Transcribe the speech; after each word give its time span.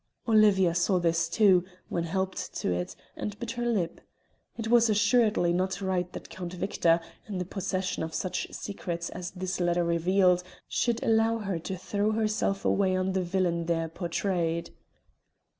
Olivia 0.27 0.73
saw 0.73 0.97
this 0.97 1.29
too, 1.29 1.63
when 1.87 2.05
helped 2.05 2.55
to 2.55 2.71
it, 2.73 2.95
and 3.15 3.37
bit 3.37 3.51
her 3.51 3.67
lip. 3.67 4.01
It 4.57 4.67
was, 4.67 4.89
assuredly, 4.89 5.53
not 5.53 5.79
right 5.79 6.11
that 6.13 6.27
Count 6.27 6.53
Victor, 6.53 6.99
in 7.27 7.37
the 7.37 7.45
possession 7.45 8.01
of 8.01 8.15
such 8.15 8.51
secrets 8.51 9.11
as 9.11 9.29
this 9.29 9.59
letter 9.59 9.83
revealed, 9.83 10.41
should 10.67 11.03
allow 11.03 11.37
her 11.37 11.59
to 11.59 11.77
throw 11.77 12.13
herself 12.13 12.65
away 12.65 12.95
on 12.95 13.11
the 13.11 13.21
villain 13.21 13.67
there 13.67 13.89
portrayed. 13.89 14.71